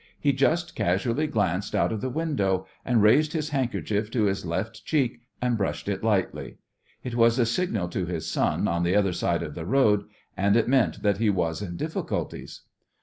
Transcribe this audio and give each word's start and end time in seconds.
He 0.19 0.33
just 0.33 0.75
casually 0.75 1.27
glanced 1.27 1.75
out 1.75 1.91
of 1.91 2.01
the 2.01 2.09
window, 2.09 2.65
and 2.83 3.03
raised 3.03 3.33
his 3.33 3.49
handkerchief 3.49 4.09
to 4.09 4.23
his 4.23 4.47
left 4.47 4.83
cheek 4.83 5.19
and 5.43 5.55
brushed 5.59 5.87
it 5.87 6.03
lightly. 6.03 6.57
It 7.03 7.13
was 7.13 7.37
a 7.37 7.45
signal 7.45 7.87
to 7.89 8.07
his 8.07 8.25
son 8.27 8.67
on 8.67 8.81
the 8.81 8.95
other 8.95 9.13
side 9.13 9.43
of 9.43 9.53
the 9.53 9.63
road, 9.67 10.05
and 10.35 10.55
it 10.55 10.67
meant 10.67 11.03
that 11.03 11.17
he 11.19 11.29
was 11.29 11.61
in 11.61 11.77
difficulties. 11.77 12.61